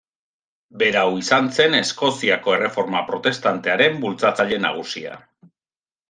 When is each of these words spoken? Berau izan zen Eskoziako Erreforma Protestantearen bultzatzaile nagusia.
Berau 0.81 1.09
izan 1.17 1.49
zen 1.57 1.75
Eskoziako 1.79 2.55
Erreforma 2.55 3.01
Protestantearen 3.09 3.99
bultzatzaile 4.05 4.59
nagusia. 4.65 5.19